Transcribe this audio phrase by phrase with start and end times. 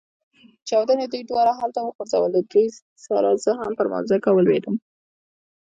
[0.67, 2.67] چاودنې دوی دواړه هلته وغورځول، له دوی
[3.05, 4.75] سره زه هم پر مځکه ولوېدم.